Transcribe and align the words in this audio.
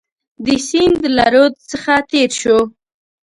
د 0.45 0.47
سیند 0.67 0.99
له 1.15 1.25
رود 1.33 1.53
څخه 1.71 1.93
تېر 2.11 2.29
شو. 2.41 2.57